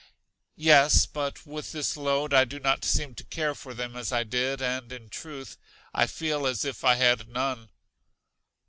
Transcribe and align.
Yes, 0.57 1.05
but 1.05 1.45
with 1.45 1.73
this 1.73 1.95
load 1.95 2.33
I 2.33 2.43
do 2.43 2.59
not 2.59 2.83
seem 2.83 3.13
to 3.13 3.23
care 3.23 3.53
for 3.53 3.75
them 3.75 3.95
as 3.95 4.11
I 4.11 4.23
did; 4.23 4.59
and, 4.59 4.91
in 4.91 5.09
truth, 5.09 5.57
I 5.93 6.07
feel 6.07 6.47
as 6.47 6.65
if 6.65 6.83
I 6.83 6.95
had 6.95 7.29
none. 7.29 7.69